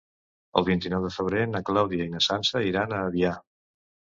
El 0.61 0.63
vint-i-nou 0.69 1.03
de 1.07 1.11
febrer 1.17 1.43
na 1.51 1.61
Clàudia 1.67 2.07
i 2.09 2.15
na 2.17 2.25
Sança 2.29 2.65
iran 2.71 2.97
a 2.97 3.03
Avià. 3.11 3.39